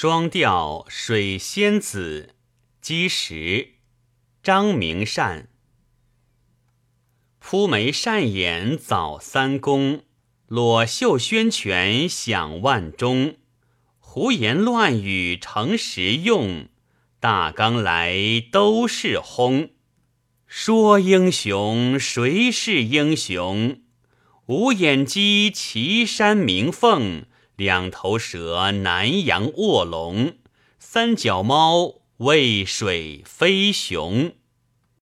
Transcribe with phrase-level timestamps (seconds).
[0.00, 2.36] 双调水仙子，
[2.80, 3.70] 积石，
[4.44, 5.48] 张明善。
[7.40, 10.04] 扑眉善眼早三公，
[10.46, 13.38] 裸袖宣泉响万钟。
[13.98, 16.68] 胡言乱语成实用，
[17.18, 18.14] 大纲来
[18.52, 19.70] 都是轰。
[20.46, 23.80] 说英雄谁是英雄？
[24.46, 27.26] 五眼鸡岐山鸣凤。
[27.58, 30.34] 两头蛇，南阳卧龙；
[30.78, 34.30] 三脚猫，渭水飞熊。